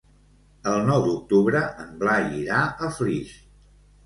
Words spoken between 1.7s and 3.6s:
en Blai irà a Flix.